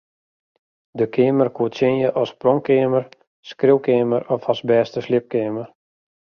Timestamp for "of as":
4.33-4.59